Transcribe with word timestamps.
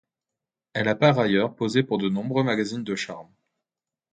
Elle 0.73 0.87
a 0.87 0.95
par 0.95 1.19
ailleurs 1.19 1.53
posé 1.55 1.83
pour 1.83 1.99
de 1.99 2.09
nombreux 2.09 2.41
magazines 2.43 2.83
de 2.83 2.95
charme. 2.95 3.31